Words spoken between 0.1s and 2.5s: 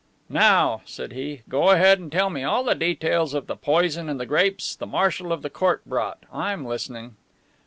"Now," said he, "go ahead and tell me